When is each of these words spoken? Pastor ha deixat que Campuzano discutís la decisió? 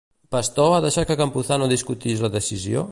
Pastor 0.35 0.77
ha 0.77 0.79
deixat 0.85 1.11
que 1.11 1.19
Campuzano 1.21 1.69
discutís 1.77 2.25
la 2.27 2.35
decisió? 2.39 2.79